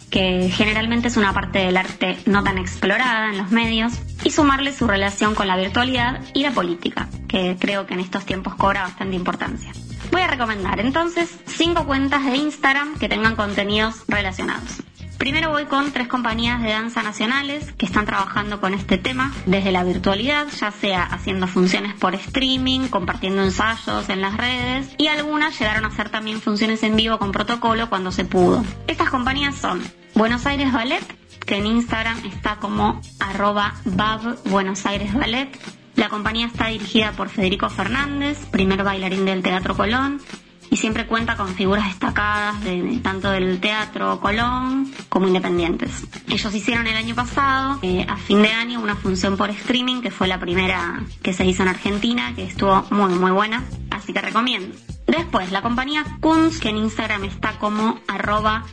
que 0.09 0.49
generalmente 0.49 1.07
es 1.07 1.15
una 1.15 1.31
parte 1.31 1.59
del 1.59 1.77
arte 1.77 2.17
no 2.25 2.43
tan 2.43 2.57
explorada 2.57 3.29
en 3.29 3.37
los 3.37 3.49
medios, 3.49 3.93
y 4.25 4.31
sumarle 4.31 4.73
su 4.73 4.87
relación 4.87 5.35
con 5.35 5.47
la 5.47 5.55
virtualidad 5.55 6.19
y 6.33 6.43
la 6.43 6.51
política, 6.51 7.07
que 7.29 7.55
creo 7.57 7.87
que 7.87 7.93
en 7.93 8.01
estos 8.01 8.25
tiempos 8.25 8.55
cobra 8.55 8.81
bastante 8.81 9.15
importancia. 9.15 9.71
Voy 10.11 10.19
a 10.19 10.27
recomendar 10.27 10.81
entonces 10.81 11.33
cinco 11.45 11.85
cuentas 11.85 12.25
de 12.25 12.35
Instagram 12.35 12.99
que 12.99 13.07
tengan 13.07 13.37
contenidos 13.37 14.03
relacionados. 14.09 14.83
Primero 15.17 15.49
voy 15.49 15.65
con 15.65 15.91
tres 15.91 16.07
compañías 16.07 16.61
de 16.61 16.69
danza 16.69 17.01
nacionales 17.01 17.71
que 17.73 17.85
están 17.87 18.05
trabajando 18.05 18.61
con 18.61 18.73
este 18.73 18.97
tema 18.97 19.33
desde 19.45 19.71
la 19.71 19.83
virtualidad, 19.83 20.47
ya 20.59 20.71
sea 20.71 21.03
haciendo 21.03 21.47
funciones 21.47 21.95
por 21.95 22.13
streaming, 22.13 22.87
compartiendo 22.87 23.43
ensayos 23.43 24.09
en 24.09 24.21
las 24.21 24.37
redes 24.37 24.93
y 24.97 25.07
algunas 25.07 25.59
llegaron 25.59 25.85
a 25.85 25.87
hacer 25.87 26.09
también 26.09 26.39
funciones 26.39 26.83
en 26.83 26.95
vivo 26.95 27.17
con 27.17 27.31
protocolo 27.31 27.89
cuando 27.89 28.11
se 28.11 28.25
pudo. 28.25 28.63
Estas 28.87 29.09
compañías 29.09 29.55
son 29.55 29.81
Buenos 30.13 30.45
Aires 30.45 30.71
Ballet, 30.71 31.03
que 31.45 31.57
en 31.57 31.65
Instagram 31.65 32.17
está 32.25 32.57
como 32.57 33.01
arroba 33.19 33.73
Bab 33.85 34.37
Buenos 34.45 34.85
Aires 34.85 35.13
Ballet. 35.13 35.49
La 35.95 36.09
compañía 36.09 36.45
está 36.45 36.67
dirigida 36.67 37.11
por 37.13 37.29
Federico 37.29 37.69
Fernández, 37.69 38.45
primer 38.51 38.83
bailarín 38.83 39.25
del 39.25 39.41
Teatro 39.41 39.75
Colón, 39.75 40.21
y 40.69 40.77
siempre 40.77 41.07
cuenta 41.07 41.35
con 41.35 41.49
figuras 41.55 41.87
destacadas 41.87 42.63
de, 42.63 42.99
tanto 43.03 43.31
del 43.31 43.59
teatro 43.59 44.19
Colón 44.19 44.91
como 45.09 45.27
independientes. 45.27 46.05
Ellos 46.27 46.53
hicieron 46.53 46.87
el 46.87 46.95
año 46.95 47.15
pasado, 47.15 47.79
eh, 47.81 48.05
a 48.07 48.17
fin 48.17 48.41
de 48.41 48.49
año, 48.49 48.79
una 48.79 48.95
función 48.95 49.37
por 49.37 49.49
streaming 49.49 50.01
que 50.01 50.11
fue 50.11 50.27
la 50.27 50.39
primera 50.39 51.03
que 51.21 51.33
se 51.33 51.45
hizo 51.45 51.63
en 51.63 51.69
Argentina, 51.69 52.33
que 52.35 52.43
estuvo 52.43 52.85
muy 52.91 53.13
muy 53.13 53.31
buena, 53.31 53.63
así 53.91 54.13
que 54.13 54.21
recomiendo. 54.21 54.75
Después, 55.07 55.51
la 55.53 55.61
compañía 55.61 56.03
Kunst, 56.19 56.61
que 56.61 56.69
en 56.69 56.77
Instagram 56.77 57.23
está 57.23 57.57
como 57.57 57.99
arroba 58.07 58.65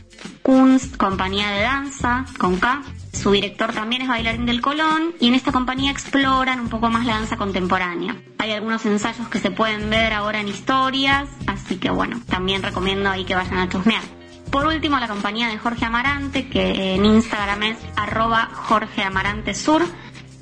Kunst, 0.43 0.97
compañía 0.97 1.49
de 1.49 1.61
danza, 1.61 2.25
con 2.37 2.57
K. 2.57 2.83
Su 3.13 3.31
director 3.31 3.73
también 3.73 4.01
es 4.01 4.09
bailarín 4.09 4.45
del 4.45 4.59
Colón 4.59 5.13
y 5.21 5.29
en 5.29 5.35
esta 5.35 5.53
compañía 5.53 5.91
exploran 5.91 6.59
un 6.59 6.67
poco 6.67 6.89
más 6.89 7.05
la 7.05 7.13
danza 7.13 7.37
contemporánea. 7.37 8.17
Hay 8.37 8.51
algunos 8.51 8.85
ensayos 8.85 9.29
que 9.29 9.39
se 9.39 9.49
pueden 9.49 9.89
ver 9.89 10.11
ahora 10.11 10.41
en 10.41 10.49
historias, 10.49 11.29
así 11.47 11.77
que 11.77 11.89
bueno, 11.89 12.19
también 12.27 12.61
recomiendo 12.61 13.09
ahí 13.09 13.23
que 13.23 13.35
vayan 13.35 13.57
a 13.57 13.69
chusmear. 13.69 14.03
Por 14.51 14.67
último, 14.67 14.99
la 14.99 15.07
compañía 15.07 15.47
de 15.47 15.57
Jorge 15.57 15.85
Amarante, 15.85 16.49
que 16.49 16.95
en 16.95 17.05
Instagram 17.05 17.63
es 17.63 17.77
arroba 17.95 18.49
Jorge 18.53 19.03
Amarante 19.03 19.53
Sur. 19.53 19.83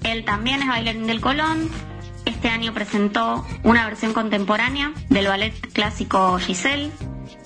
Él 0.03 0.25
también 0.25 0.61
es 0.63 0.67
bailarín 0.67 1.05
del 1.05 1.21
Colón. 1.21 1.69
Este 2.25 2.49
año 2.49 2.73
presentó 2.73 3.45
una 3.63 3.85
versión 3.85 4.13
contemporánea 4.13 4.93
del 5.09 5.27
ballet 5.27 5.53
clásico 5.73 6.37
Giselle, 6.39 6.91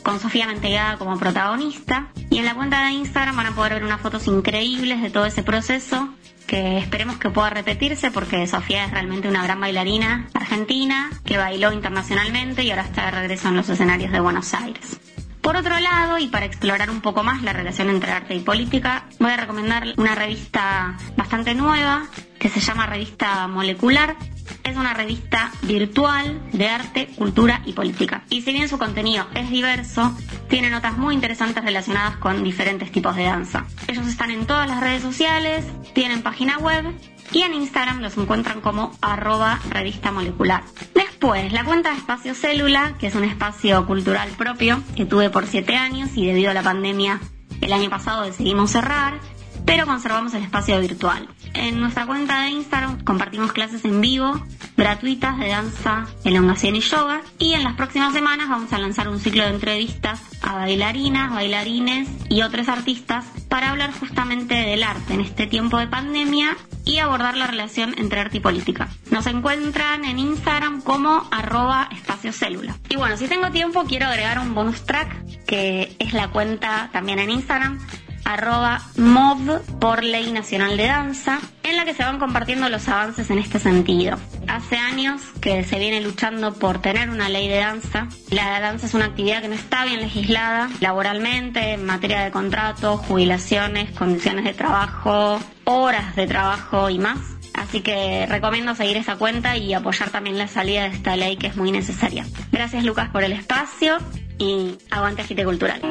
con 0.03 0.19
Sofía 0.19 0.48
Mentegada 0.48 0.98
como 0.98 1.17
protagonista. 1.17 2.07
Y 2.29 2.38
en 2.38 2.46
la 2.46 2.55
cuenta 2.55 2.86
de 2.86 2.91
Instagram 2.91 3.36
van 3.36 3.48
a 3.48 3.55
poder 3.55 3.74
ver 3.74 3.84
unas 3.84 4.01
fotos 4.01 4.27
increíbles 4.27 5.01
de 5.01 5.10
todo 5.10 5.25
ese 5.25 5.43
proceso 5.43 6.10
que 6.48 6.77
esperemos 6.77 7.17
que 7.17 7.29
pueda 7.29 7.50
repetirse 7.50 8.10
porque 8.10 8.48
Sofía 8.48 8.86
es 8.86 8.91
realmente 8.91 9.27
una 9.27 9.43
gran 9.43 9.60
bailarina 9.60 10.27
argentina 10.34 11.10
que 11.25 11.38
bailó 11.38 11.74
internacionalmente 11.74 12.63
y 12.63 12.69
ahora 12.69 12.84
está 12.84 13.05
de 13.05 13.12
regreso 13.12 13.50
en 13.50 13.57
los 13.57 13.67
escenarios 13.67 14.12
de 14.12 14.22
Buenos 14.22 14.53
Aires. 14.53 14.98
Por 15.41 15.55
otro 15.55 15.79
lado, 15.79 16.17
y 16.17 16.27
para 16.27 16.46
explorar 16.46 16.89
un 16.89 17.01
poco 17.01 17.24
más 17.24 17.41
la 17.41 17.53
relación 17.53 17.89
entre 17.89 18.12
arte 18.12 18.36
y 18.36 18.39
política, 18.39 19.05
voy 19.19 19.31
a 19.31 19.38
recomendar 19.38 19.93
una 19.98 20.15
revista 20.15 20.98
bastante 21.15 21.53
nueva 21.53 22.05
que 22.39 22.50
se 22.50 22.60
llama 22.60 22.86
Revista 22.86 23.48
Molecular, 23.48 24.15
es 24.63 24.75
una 24.75 24.94
revista 24.94 25.51
virtual 25.63 26.42
de 26.51 26.68
arte, 26.68 27.08
cultura 27.16 27.62
y 27.66 27.74
política. 27.74 28.24
Y 28.30 28.42
si 28.42 28.51
bien 28.51 28.70
su 28.70 28.77
contenido 28.77 29.27
es 29.34 29.50
diverso, 29.50 30.16
tiene 30.50 30.70
notas 30.70 30.98
muy 30.98 31.13
interesantes 31.13 31.63
relacionadas 31.63 32.18
con 32.18 32.44
diferentes 32.44 32.92
tipos 32.92 33.16
de 33.16 33.24
danza. 33.24 33.66
Ellos 33.88 34.08
están 34.08 34.32
en 34.32 34.46
todas 34.46 34.68
las 34.68 34.80
redes 34.80 35.01
sociales, 35.01 35.66
tienen 35.94 36.22
página 36.22 36.58
web 36.58 36.86
y 37.32 37.42
en 37.42 37.54
Instagram 37.54 38.00
los 38.00 38.18
encuentran 38.18 38.62
como 38.62 38.98
arroba 39.01 39.60
revista 39.70 40.12
molecular. 40.12 40.63
Después, 40.96 41.51
la 41.51 41.63
cuenta 41.63 41.92
de 41.92 41.98
Espacio 41.98 42.34
Célula, 42.34 42.94
que 43.00 43.08
es 43.08 43.16
un 43.16 43.24
espacio 43.24 43.86
cultural 43.86 44.30
propio 44.38 44.82
que 44.96 45.06
tuve 45.06 45.30
por 45.30 45.46
siete 45.48 45.75
años 45.75 46.12
y 46.16 46.25
debido 46.25 46.51
a 46.51 46.54
la 46.54 46.63
pandemia 46.63 47.20
el 47.62 47.74
año 47.74 47.89
pasado 47.89 48.24
decidimos 48.24 48.72
cerrar 48.72 49.20
pero 49.68 49.86
conservamos 49.86 50.34
el 50.34 50.44
espacio 50.44 50.80
virtual. 50.80 51.28
En 51.54 51.80
nuestra 51.82 52.08
cuenta 52.08 52.44
de 52.44 52.52
Instagram 52.52 53.03
compartimos 53.03 53.51
clases 53.51 53.84
en 53.84 54.00
vivo, 54.00 54.42
gratuitas 54.77 55.38
de 55.38 55.50
danza, 55.50 56.06
elongación 56.24 56.77
y 56.77 56.80
yoga. 56.80 57.22
Y 57.38 57.53
en 57.53 57.66
las 57.66 57.75
próximas 57.75 58.14
semanas 58.14 58.48
vamos 58.48 58.72
a 58.72 58.80
lanzar 58.80 59.10
un 59.10 59.20
ciclo 59.20 59.44
de 59.44 59.50
entrevistas 59.50 60.22
a 60.42 60.56
bailarinas, 60.56 61.32
bailarines 61.32 62.08
y 62.30 62.44
otros 62.44 62.70
artistas 62.70 63.25
para 63.50 63.72
hablar 63.72 63.92
justamente 63.92 64.56
del 64.56 64.84
arte 64.84 65.14
en 65.14 65.22
este 65.22 65.48
tiempo 65.48 65.77
de 65.77 65.88
pandemia 65.88 66.56
y 66.86 67.00
abordar 67.00 67.36
la 67.36 67.48
relación 67.48 67.94
entre 67.98 68.22
arte 68.22 68.38
y 68.38 68.40
política. 68.40 68.88
Nos 69.12 69.27
encuentran 69.27 70.06
en 70.06 70.18
Instagram 70.18 70.82
como 70.82 71.27
arroba 71.30 71.90
espacio 71.92 72.32
célula. 72.32 72.77
Y 72.88 72.96
bueno, 72.96 73.18
si 73.18 73.27
tengo 73.27 73.51
tiempo 73.51 73.84
quiero 73.84 74.06
agregar 74.06 74.40
un 74.40 74.56
bonus 74.56 74.86
track 74.86 75.44
que 75.46 75.94
es 76.00 76.14
la 76.14 76.30
cuenta 76.30 76.90
también 76.94 77.20
en 77.20 77.32
Instagram 77.32 77.80
arroba 78.25 78.82
MOV 78.98 79.62
por 79.80 80.03
Ley 80.03 80.32
Nacional 80.32 80.77
de 80.77 80.88
Danza, 80.88 81.40
en 81.64 81.75
la 81.75 81.86
que 81.86 81.94
se 81.94 82.03
van 82.03 82.20
compartiendo 82.20 82.70
los 82.70 82.88
avances 82.88 83.30
en 83.30 83.40
este 83.40 83.60
sentido. 83.60 84.18
Hace 84.48 84.77
años 84.77 85.22
que 85.42 85.64
se 85.64 85.80
viene 85.80 86.01
luchando 86.01 86.53
por 86.53 86.82
tener 86.82 87.10
una 87.10 87.30
ley 87.30 87.48
de 87.48 87.58
danza. 87.58 88.08
La 88.30 88.60
danza 88.60 88.86
es 88.86 88.94
una 88.94 89.06
actividad 89.06 89.42
que 89.42 89.50
no 89.50 89.56
está 89.56 89.86
bien 89.86 90.01
legislada 90.01 90.70
laboralmente, 90.80 91.74
en 91.74 91.86
materia 91.86 92.22
de 92.22 92.32
contratos, 92.32 93.01
jubilaciones, 93.01 93.92
condiciones 93.92 94.46
de 94.46 94.53
trabajo, 94.53 95.40
horas 95.66 96.16
de 96.16 96.27
trabajo 96.27 96.90
y 96.90 97.00
más. 97.00 97.20
Así 97.53 97.82
que 97.82 98.25
recomiendo 98.27 98.75
seguir 98.75 98.98
esa 98.98 99.16
cuenta 99.18 99.58
y 99.58 99.74
apoyar 99.74 100.12
también 100.12 100.38
la 100.38 100.48
salida 100.48 100.84
de 100.84 100.96
esta 100.96 101.16
ley 101.16 101.38
que 101.38 101.48
es 101.48 101.58
muy 101.58 101.72
necesaria. 101.72 102.25
Gracias 102.51 102.84
Lucas 102.86 103.10
por 103.10 103.24
el 103.24 103.32
espacio 103.32 103.98
y 104.38 104.78
aguante 104.90 105.22
agite 105.22 105.44
cultural. 105.44 105.82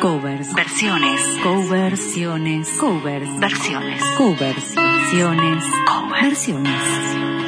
Covers. 0.00 0.54
Versiones. 0.54 1.20
Coversiones. 1.42 2.68
Covers. 2.78 3.38
Versiones. 3.38 4.02
Covers. 4.16 4.74
Versiones. 4.74 5.64
Covers. 5.86 6.22
Versiones. 6.22 7.39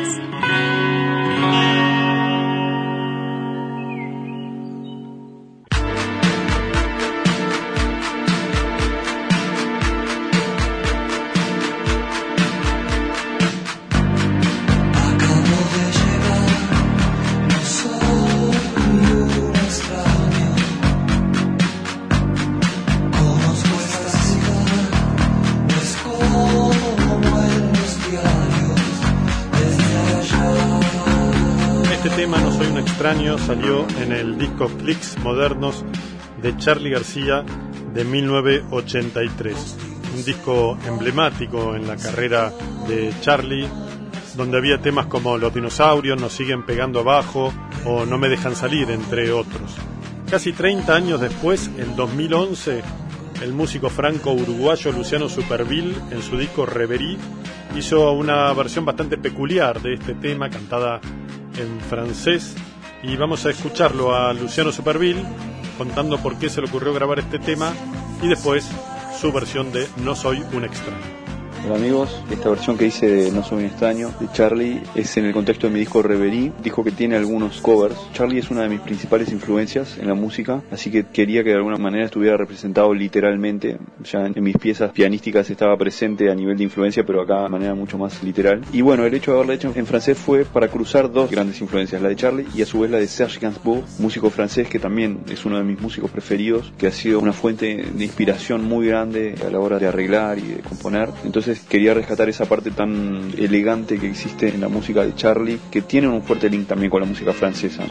Salió 33.39 33.87
en 34.01 34.13
el 34.13 34.39
disco 34.39 34.69
Clicks 34.69 35.19
Modernos 35.19 35.85
de 36.43 36.57
Charlie 36.57 36.91
García 36.91 37.45
de 37.95 38.05
1983. 38.05 39.77
Un 40.15 40.25
disco 40.25 40.77
emblemático 40.87 41.75
en 41.75 41.87
la 41.87 41.97
carrera 41.97 42.53
de 42.89 43.13
Charlie, 43.21 43.69
donde 44.37 44.59
había 44.59 44.79
temas 44.79 45.07
como 45.07 45.39
Los 45.39 45.55
dinosaurios 45.55 46.21
nos 46.21 46.33
siguen 46.33 46.65
pegando 46.65 47.01
abajo 47.01 47.53
o 47.85 48.05
No 48.05 48.19
me 48.19 48.29
dejan 48.29 48.57
salir, 48.57 48.91
entre 48.91 49.33
otros. 49.33 49.77
Casi 50.31 50.53
30 50.53 50.95
años 50.95 51.21
después, 51.21 51.71
en 51.79 51.97
2011, 51.97 52.83
el 53.43 53.53
músico 53.53 53.89
franco-uruguayo 53.91 54.93
Luciano 54.93 55.29
Superville, 55.29 55.95
en 56.11 56.23
su 56.23 56.37
disco 56.37 56.67
Reverie, 56.67 57.19
hizo 57.77 58.13
una 58.13 58.53
versión 58.53 58.85
bastante 58.85 59.17
peculiar 59.17 59.81
de 59.81 59.95
este 59.95 60.15
tema, 60.15 60.51
cantada 60.51 61.01
en 61.57 61.81
francés, 61.81 62.55
y 63.03 63.17
vamos 63.17 63.45
a 63.47 63.51
escucharlo 63.51 64.15
a 64.15 64.33
Luciano 64.33 64.73
Superville 64.73 65.25
contando 65.77 66.19
por 66.19 66.39
qué 66.39 66.49
se 66.49 66.61
le 66.61 66.69
ocurrió 66.69 66.93
grabar 66.93 67.19
este 67.19 67.39
tema 67.39 67.73
y 68.23 68.29
después 68.29 68.69
su 69.21 69.33
versión 69.33 69.73
de 69.73 69.89
No 69.99 70.15
soy 70.15 70.45
un 70.53 70.65
extraño. 70.65 71.22
Hola 71.65 71.77
amigos, 71.77 72.21
esta 72.29 72.49
versión 72.49 72.77
que 72.77 72.87
hice 72.87 73.07
de 73.07 73.31
No 73.31 73.45
soy 73.45 73.61
un 73.61 73.67
extraño 73.67 74.11
de 74.19 74.27
Charlie 74.33 74.83
es 74.97 75.17
en 75.17 75.27
el 75.27 75.33
contexto 75.33 75.69
de 75.69 75.73
mi 75.73 75.79
disco 75.79 76.03
Reverie. 76.03 76.51
Dijo 76.61 76.83
que 76.83 76.91
tiene 76.91 77.15
algunos 77.15 77.61
covers. 77.61 77.95
Charlie 78.13 78.41
es 78.41 78.51
una 78.51 78.63
de 78.63 78.69
mis 78.69 78.81
principales 78.81 79.31
influencias 79.31 79.97
en 79.97 80.09
la 80.09 80.15
música, 80.15 80.61
así 80.73 80.91
que 80.91 81.05
quería 81.07 81.45
que 81.45 81.51
de 81.51 81.57
alguna 81.57 81.77
manera 81.77 82.07
estuviera 82.07 82.37
representado 82.37 82.93
literalmente. 82.93 83.79
Ya 84.03 84.27
en 84.27 84.43
mis 84.43 84.57
piezas 84.57 84.91
pianísticas 84.91 85.51
estaba 85.51 85.77
presente 85.77 86.33
a 86.33 86.35
nivel 86.35 86.57
de 86.57 86.65
influencia, 86.65 87.05
pero 87.07 87.23
acá 87.23 87.45
de 87.45 87.49
manera 87.49 87.77
mucho 87.77 87.97
más 87.97 88.21
literal. 88.25 88.63
Y 88.73 88.81
bueno, 88.81 89.07
el 89.07 89.15
hecho 89.15 89.31
de 89.31 89.37
haberla 89.37 89.55
hecho 89.55 89.73
en 89.73 89.87
francés 89.87 90.19
fue 90.19 90.45
para 90.45 90.67
cruzar 90.67 91.13
dos 91.13 91.31
grandes 91.31 91.61
influencias, 91.61 92.03
la 92.03 92.09
de 92.09 92.17
Charlie 92.17 92.47
y 92.57 92.63
a 92.63 92.67
su 92.67 92.81
vez 92.81 92.91
la 92.91 92.99
de 92.99 93.07
Serge 93.07 93.39
Gainsbourg, 93.39 93.85
músico 94.01 94.31
francés 94.31 94.67
que 94.67 94.81
también 94.81 95.21
es 95.31 95.45
uno 95.45 95.59
de 95.59 95.65
mis 95.65 95.81
músicos 95.81 96.11
preferidos, 96.11 96.73
que 96.77 96.89
ha 96.89 96.93
sido 96.93 97.21
una 97.21 97.33
fuente 97.33 97.85
de 97.95 98.05
inspiración 98.05 98.65
muy 98.65 98.89
grande 98.89 99.37
a 99.47 99.49
la 99.49 99.61
hora 99.61 99.79
de 99.79 99.87
arreglar 99.87 100.41
y 100.41 100.49
de 100.49 100.57
componer. 100.63 101.09
Entonces 101.25 101.52
quería 101.61 101.95
rescatar 101.95 102.29
esa 102.29 102.45
parte 102.47 102.71
tan 102.71 103.33
elegante 103.37 103.99
que 103.99 104.09
existe 104.09 104.49
en 104.49 104.61
la 104.61 104.69
música 104.69 105.05
de 105.05 105.15
Charlie, 105.15 105.59
que 105.71 105.83
tiene 105.83 106.09
un 106.09 106.23
fuerte 106.23 106.49
link 106.49 106.67
también 106.67 106.91
con 106.91 107.01
la 107.01 107.07
música 107.07 107.33
francesa. 107.33 107.85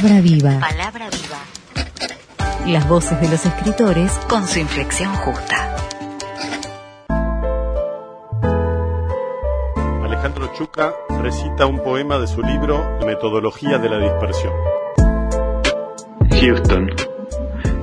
Palabra 0.00 0.22
viva. 0.22 0.58
Palabra 0.60 1.08
viva. 1.10 2.72
Las 2.72 2.88
voces 2.88 3.20
de 3.20 3.28
los 3.28 3.44
escritores 3.44 4.12
con 4.30 4.48
su 4.48 4.58
inflexión 4.58 5.14
justa. 5.14 5.76
Alejandro 10.02 10.50
Chuca 10.56 10.94
recita 11.20 11.66
un 11.66 11.82
poema 11.84 12.18
de 12.18 12.26
su 12.28 12.40
libro 12.40 12.98
Metodología 13.04 13.76
de 13.76 13.90
la 13.90 13.98
dispersión. 13.98 14.54
Houston. 16.30 16.88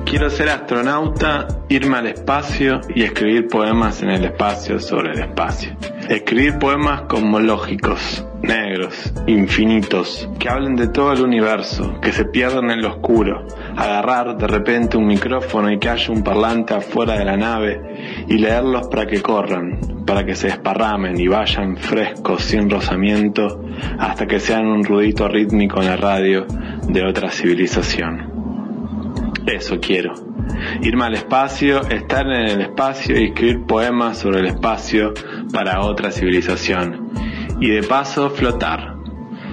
Quiero 0.04 0.28
ser 0.28 0.48
astronauta, 0.48 1.46
irme 1.68 1.98
al 1.98 2.08
espacio 2.08 2.80
y 2.92 3.04
escribir 3.04 3.46
poemas 3.46 4.02
en 4.02 4.10
el 4.10 4.24
espacio 4.24 4.80
sobre 4.80 5.12
el 5.12 5.20
espacio. 5.20 5.76
Escribir 6.08 6.58
poemas 6.58 7.02
cosmológicos, 7.02 8.26
negros, 8.40 9.12
infinitos, 9.26 10.26
que 10.38 10.48
hablen 10.48 10.74
de 10.74 10.88
todo 10.88 11.12
el 11.12 11.20
universo, 11.20 12.00
que 12.00 12.12
se 12.12 12.24
pierdan 12.24 12.70
en 12.70 12.80
lo 12.80 12.88
oscuro. 12.88 13.46
Agarrar 13.76 14.38
de 14.38 14.46
repente 14.46 14.96
un 14.96 15.06
micrófono 15.06 15.70
y 15.70 15.78
que 15.78 15.90
haya 15.90 16.10
un 16.10 16.22
parlante 16.22 16.72
afuera 16.72 17.18
de 17.18 17.26
la 17.26 17.36
nave 17.36 18.24
y 18.26 18.38
leerlos 18.38 18.88
para 18.88 19.06
que 19.06 19.20
corran, 19.20 20.04
para 20.06 20.24
que 20.24 20.34
se 20.34 20.46
desparramen 20.46 21.20
y 21.20 21.28
vayan 21.28 21.76
frescos, 21.76 22.42
sin 22.42 22.70
rozamiento, 22.70 23.62
hasta 23.98 24.26
que 24.26 24.40
sean 24.40 24.66
un 24.66 24.84
rudito 24.84 25.28
rítmico 25.28 25.82
en 25.82 25.88
la 25.88 25.96
radio 25.96 26.46
de 26.88 27.04
otra 27.04 27.30
civilización. 27.30 28.27
Eso 29.48 29.80
quiero. 29.80 30.12
Irme 30.82 31.06
al 31.06 31.14
espacio, 31.14 31.80
estar 31.88 32.26
en 32.26 32.50
el 32.50 32.60
espacio 32.60 33.18
y 33.18 33.28
escribir 33.28 33.64
poemas 33.64 34.18
sobre 34.18 34.40
el 34.40 34.46
espacio 34.46 35.14
para 35.52 35.80
otra 35.80 36.10
civilización. 36.10 37.10
Y 37.58 37.70
de 37.70 37.82
paso 37.82 38.28
flotar. 38.28 38.96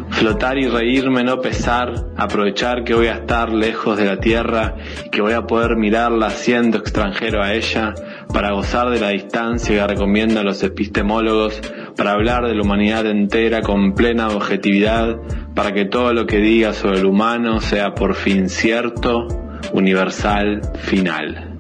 Flotar 0.10 0.58
y 0.58 0.68
reírme, 0.68 1.24
no 1.24 1.40
pesar, 1.40 1.94
aprovechar 2.18 2.84
que 2.84 2.94
voy 2.94 3.08
a 3.08 3.16
estar 3.16 3.52
lejos 3.52 3.98
de 3.98 4.06
la 4.06 4.20
Tierra 4.20 4.76
y 5.06 5.10
que 5.10 5.22
voy 5.22 5.34
a 5.34 5.48
poder 5.48 5.78
mirarla 5.78 6.30
siendo 6.30 6.78
extranjero 6.78 7.42
a 7.42 7.54
ella 7.54 7.96
para 8.32 8.52
gozar 8.52 8.90
de 8.90 9.00
la 9.00 9.10
distancia 9.10 9.76
que 9.76 9.94
recomienda 9.94 10.42
a 10.42 10.44
los 10.44 10.62
epistemólogos, 10.62 11.62
para 11.96 12.12
hablar 12.12 12.48
de 12.48 12.54
la 12.54 12.62
humanidad 12.62 13.06
entera 13.08 13.62
con 13.62 13.94
plena 13.94 14.28
objetividad, 14.28 15.18
para 15.56 15.74
que 15.74 15.86
todo 15.86 16.14
lo 16.14 16.26
que 16.28 16.38
diga 16.38 16.74
sobre 16.74 17.00
el 17.00 17.06
humano 17.06 17.62
sea 17.62 17.96
por 17.96 18.16
fin 18.16 18.50
cierto, 18.50 19.28
universal, 19.76 20.62
final. 20.80 21.60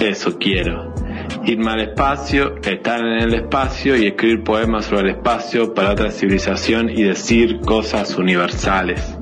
Eso 0.00 0.38
quiero. 0.38 0.94
Irme 1.44 1.70
al 1.72 1.80
espacio, 1.80 2.56
estar 2.62 3.00
en 3.00 3.22
el 3.22 3.34
espacio 3.34 3.96
y 3.96 4.06
escribir 4.06 4.44
poemas 4.44 4.86
sobre 4.86 5.10
el 5.10 5.16
espacio 5.16 5.74
para 5.74 5.92
otra 5.92 6.10
civilización 6.10 6.88
y 6.88 7.02
decir 7.02 7.60
cosas 7.60 8.16
universales. 8.16 9.18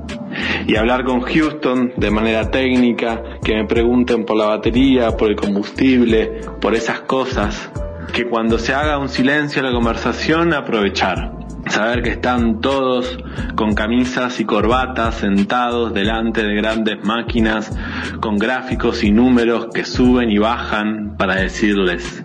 y 0.65 0.77
hablar 0.77 1.03
con 1.03 1.21
Houston 1.21 1.91
de 1.97 2.09
manera 2.09 2.49
técnica, 2.49 3.21
que 3.43 3.53
me 3.53 3.65
pregunten 3.65 4.23
por 4.25 4.37
la 4.37 4.45
batería, 4.45 5.11
por 5.11 5.29
el 5.29 5.35
combustible, 5.35 6.39
por 6.61 6.73
esas 6.73 7.01
cosas, 7.01 7.69
que 8.13 8.25
cuando 8.25 8.57
se 8.57 8.73
haga 8.73 8.97
un 8.97 9.09
silencio 9.09 9.59
en 9.59 9.65
la 9.67 9.73
conversación 9.73 10.53
aprovechar. 10.53 11.40
Saber 11.67 12.01
que 12.01 12.09
están 12.11 12.59
todos 12.59 13.17
con 13.55 13.73
camisas 13.73 14.39
y 14.39 14.45
corbatas 14.45 15.15
sentados 15.15 15.93
delante 15.93 16.43
de 16.43 16.55
grandes 16.55 17.03
máquinas 17.03 17.71
con 18.19 18.37
gráficos 18.37 19.03
y 19.03 19.11
números 19.11 19.67
que 19.73 19.85
suben 19.85 20.31
y 20.31 20.37
bajan 20.37 21.15
para 21.17 21.35
decirles, 21.35 22.23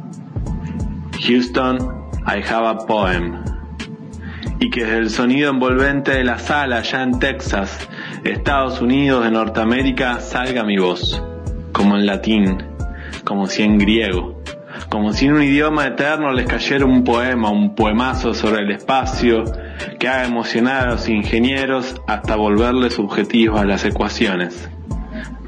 Houston, 1.27 1.79
I 2.27 2.43
have 2.43 2.67
a 2.67 2.79
poem. 2.87 3.43
Y 4.59 4.71
que 4.71 4.85
desde 4.85 4.99
el 4.99 5.11
sonido 5.11 5.51
envolvente 5.51 6.13
de 6.13 6.25
la 6.25 6.39
sala 6.39 6.79
allá 6.79 7.03
en 7.03 7.19
Texas, 7.19 7.89
Estados 8.25 8.81
Unidos 8.81 9.25
de 9.25 9.31
Norteamérica, 9.31 10.21
salga 10.21 10.65
mi 10.65 10.79
voz, 10.79 11.23
como 11.73 11.97
en 11.97 12.07
latín, 12.07 12.63
como 13.25 13.47
si 13.47 13.63
en 13.63 13.79
griego, 13.79 14.36
como 14.97 15.13
si 15.13 15.27
en 15.27 15.35
un 15.35 15.43
idioma 15.43 15.89
eterno 15.89 16.33
les 16.33 16.47
cayera 16.47 16.87
un 16.87 17.05
poema, 17.05 17.51
un 17.51 17.75
poemazo 17.75 18.33
sobre 18.33 18.63
el 18.63 18.71
espacio, 18.71 19.45
que 19.99 20.09
haga 20.09 20.25
emocionar 20.25 20.89
a 20.89 20.93
los 20.93 21.07
ingenieros 21.07 22.01
hasta 22.07 22.35
volverles 22.35 22.95
subjetivos 22.95 23.61
a 23.61 23.67
las 23.67 23.85
ecuaciones. 23.85 24.71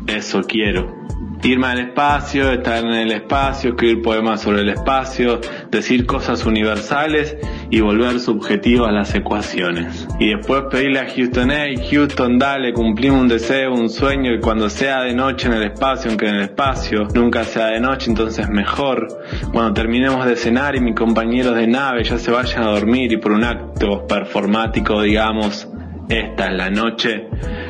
Eso 0.06 0.42
quiero 0.42 0.98
irme 1.42 1.66
al 1.68 1.78
espacio, 1.78 2.52
estar 2.52 2.84
en 2.84 2.92
el 2.92 3.12
espacio, 3.12 3.70
escribir 3.70 4.02
poemas 4.02 4.42
sobre 4.42 4.61
el 4.61 4.68
espacio, 4.68 5.40
decir 5.70 6.04
cosas 6.04 6.44
universales 6.44 7.37
y 7.70 7.81
volver 7.81 8.20
subjetivo 8.20 8.87
a 8.87 8.92
las 8.92 9.14
ecuaciones. 9.14 10.09
Y 10.18 10.31
después 10.35 10.64
pedirle 10.70 11.00
a 11.00 11.09
Houston, 11.09 11.50
hey 11.50 11.76
Houston, 11.90 12.38
dale, 12.38 12.72
cumplimos 12.72 13.20
un 13.20 13.28
deseo, 13.28 13.72
un 13.72 13.90
sueño 13.90 14.33
y 14.33 14.40
cuando 14.40 14.68
sea 14.70 15.02
de 15.02 15.14
noche 15.14 15.48
en 15.48 15.54
el 15.54 15.64
espacio, 15.64 16.11
aunque 16.11 16.28
en 16.28 16.37
el 16.37 16.42
espacio 16.42 17.09
nunca 17.14 17.44
sea 17.44 17.66
de 17.66 17.81
noche, 17.81 18.11
entonces 18.11 18.48
mejor. 18.48 19.09
Cuando 19.52 19.74
terminemos 19.74 20.24
de 20.26 20.37
cenar 20.37 20.76
y 20.76 20.81
mis 20.81 20.94
compañeros 20.94 21.54
de 21.57 21.66
nave 21.66 22.04
ya 22.04 22.18
se 22.18 22.31
vayan 22.31 22.62
a 22.62 22.70
dormir 22.70 23.12
y 23.12 23.16
por 23.16 23.33
un 23.33 23.44
acto 23.44 24.07
performático 24.07 25.02
digamos, 25.02 25.68
esta 26.09 26.47
es 26.47 26.57
la 26.57 26.71
noche, 26.71 27.29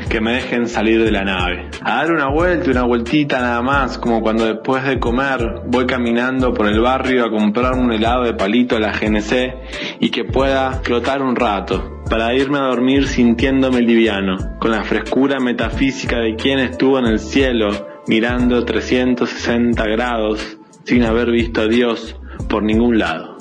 que 0.09 0.21
me 0.21 0.35
dejen 0.35 0.69
salir 0.69 1.03
de 1.03 1.11
la 1.11 1.25
nave. 1.25 1.71
A 1.83 1.97
dar 1.97 2.13
una 2.13 2.29
vuelta, 2.29 2.71
una 2.71 2.85
vueltita 2.85 3.41
nada 3.41 3.63
más, 3.63 3.99
como 3.99 4.21
cuando 4.21 4.47
después 4.47 4.85
de 4.85 5.01
comer 5.01 5.63
voy 5.67 5.87
caminando 5.87 6.55
por 6.55 6.69
el 6.69 6.81
barrio 6.81 7.25
a 7.25 7.31
comprar 7.31 7.75
un 7.75 7.93
helado 7.93 8.25
de 8.25 8.35
palito 8.35 8.77
a 8.77 8.81
la 8.81 8.93
GNC 8.93 9.99
y 10.01 10.11
que 10.11 10.25
pueda 10.25 10.73
flotar 10.83 11.23
un 11.23 11.35
rato, 11.35 12.03
para 12.09 12.35
irme 12.35 12.59
a 12.59 12.63
dormir 12.63 13.09
sintiéndome 13.09 13.81
liviano, 13.81 14.37
con 14.59 14.71
la 14.71 14.85
frescura 14.85 15.41
metafísica 15.41 16.19
de 16.19 16.37
quien 16.37 16.59
estuvo 16.61 16.99
en 16.99 17.07
el 17.07 17.19
cielo, 17.19 17.69
mirando 18.07 18.65
360 18.65 19.85
grados, 19.85 20.59
sin 20.85 21.05
haber 21.05 21.31
visto 21.31 21.63
a 21.63 21.67
Dios 21.67 22.17
por 22.49 22.63
ningún 22.63 22.99
lado. 22.99 23.38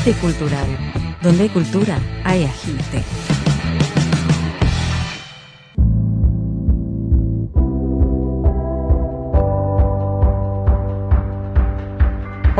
Agite 0.00 0.18
Cultural. 0.18 0.66
Donde 1.22 1.42
hay 1.42 1.48
cultura, 1.50 1.98
hay 2.24 2.44
agite. 2.44 3.29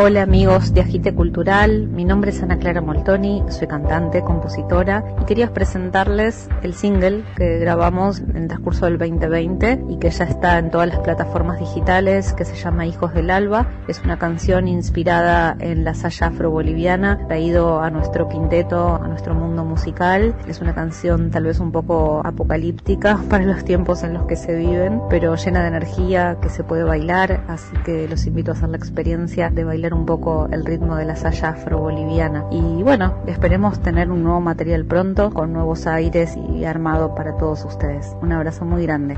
Hola 0.02 0.22
amigos 0.22 0.72
de 0.72 0.80
Agite 0.80 1.14
Cultural, 1.14 1.86
mi 1.86 2.06
nombre 2.06 2.30
es 2.30 2.42
Ana 2.42 2.56
Clara 2.56 2.80
Moltoni, 2.80 3.44
soy 3.50 3.66
cantante, 3.66 4.22
compositora 4.22 5.04
y 5.20 5.26
quería 5.26 5.52
presentarles 5.52 6.48
el 6.62 6.72
single 6.72 7.22
que 7.36 7.58
grabamos 7.58 8.20
en 8.20 8.34
el 8.34 8.48
transcurso 8.48 8.86
del 8.86 8.96
2020 8.96 9.84
y 9.90 9.98
que 9.98 10.08
ya 10.08 10.24
está 10.24 10.56
en 10.56 10.70
todas 10.70 10.88
las 10.88 11.00
plataformas 11.00 11.60
digitales 11.60 12.32
que 12.32 12.46
se 12.46 12.56
llama 12.56 12.86
Hijos 12.86 13.12
del 13.12 13.30
Alba. 13.30 13.68
Es 13.88 14.00
una 14.02 14.18
canción 14.18 14.68
inspirada 14.68 15.54
en 15.60 15.84
la 15.84 15.92
saya 15.92 16.28
afro-boliviana, 16.28 17.26
traído 17.26 17.82
a 17.82 17.90
nuestro 17.90 18.26
quinteto, 18.26 18.94
a 18.94 19.06
nuestro 19.06 19.34
mundo 19.34 19.66
musical. 19.66 20.34
Es 20.48 20.62
una 20.62 20.74
canción 20.74 21.30
tal 21.30 21.44
vez 21.44 21.60
un 21.60 21.72
poco 21.72 22.22
apocalíptica 22.24 23.20
para 23.28 23.44
los 23.44 23.66
tiempos 23.66 24.02
en 24.02 24.14
los 24.14 24.24
que 24.24 24.36
se 24.36 24.54
viven, 24.54 25.02
pero 25.10 25.34
llena 25.34 25.60
de 25.60 25.68
energía 25.68 26.38
que 26.40 26.48
se 26.48 26.64
puede 26.64 26.84
bailar, 26.84 27.44
así 27.48 27.76
que 27.84 28.08
los 28.08 28.24
invito 28.26 28.52
a 28.52 28.54
hacer 28.54 28.70
la 28.70 28.78
experiencia 28.78 29.50
de 29.50 29.62
bailar 29.62 29.89
un 29.92 30.06
poco 30.06 30.48
el 30.50 30.64
ritmo 30.64 30.96
de 30.96 31.04
la 31.04 31.16
saya 31.16 31.50
afro-boliviana. 31.50 32.44
Y 32.50 32.82
bueno, 32.82 33.14
esperemos 33.26 33.80
tener 33.80 34.10
un 34.10 34.22
nuevo 34.22 34.40
material 34.40 34.84
pronto, 34.84 35.30
con 35.30 35.52
nuevos 35.52 35.86
aires 35.86 36.36
y 36.36 36.64
armado 36.64 37.14
para 37.14 37.36
todos 37.36 37.64
ustedes. 37.64 38.16
Un 38.22 38.32
abrazo 38.32 38.64
muy 38.64 38.82
grande. 38.84 39.16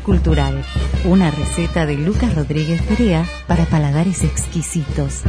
Cultural, 0.00 0.64
una 1.04 1.30
receta 1.30 1.86
de 1.86 1.96
Lucas 1.96 2.34
Rodríguez 2.34 2.82
Perea 2.82 3.24
para 3.46 3.64
paladares 3.64 4.24
exquisitos. 4.24 5.22